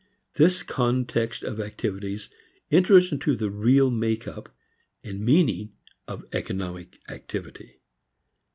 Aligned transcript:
This 0.33 0.63
context 0.63 1.43
of 1.43 1.59
activities 1.59 2.27
enters 2.71 3.11
into 3.11 3.35
the 3.35 3.51
real 3.51 3.91
make 3.91 4.27
up 4.27 4.49
and 5.03 5.23
meaning 5.23 5.73
of 6.07 6.25
economic 6.33 6.97
activity. 7.07 7.81